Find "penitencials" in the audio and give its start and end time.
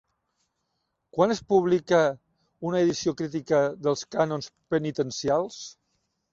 4.75-5.65